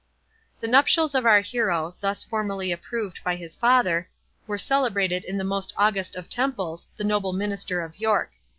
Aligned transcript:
The 0.61 0.67
nuptials 0.67 1.13
of 1.13 1.27
our 1.27 1.41
hero, 1.41 1.95
thus 2.01 2.23
formally 2.23 2.71
approved 2.71 3.23
by 3.23 3.35
his 3.35 3.55
father, 3.55 4.09
were 4.47 4.57
celebrated 4.57 5.23
in 5.23 5.37
the 5.37 5.43
most 5.43 5.75
august 5.77 6.15
of 6.15 6.27
temples, 6.27 6.87
the 6.97 7.03
noble 7.03 7.33
Minster 7.33 7.81
of 7.81 7.99
York. 7.99 8.31